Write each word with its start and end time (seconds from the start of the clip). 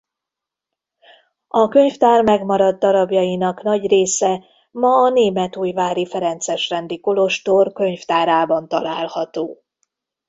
A 1.47 1.67
könyvtár 1.67 2.23
megmaradt 2.23 2.79
darabjainak 2.79 3.63
nagy 3.63 3.87
része 3.87 4.43
ma 4.71 5.05
a 5.05 5.09
németújvári 5.09 6.05
ferences 6.05 6.69
rendi 6.69 6.99
kolostor 6.99 7.73
könyvtárában 7.73 8.67
található. 8.67 9.63